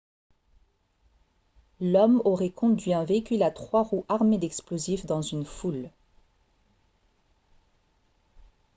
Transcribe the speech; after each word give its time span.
l'homme 1.79 2.23
aurait 2.25 2.49
conduit 2.49 2.91
un 2.91 3.03
véhicule 3.05 3.43
à 3.43 3.51
trois 3.51 3.83
roues 3.83 4.03
armé 4.09 4.39
d'explosifs 4.39 5.05
dans 5.05 5.21
une 5.21 5.45
foule 5.45 5.91